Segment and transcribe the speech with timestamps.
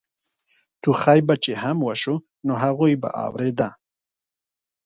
[0.81, 2.15] ټوخی به چې هم وشو
[2.45, 3.69] نو هغوی به اورېده.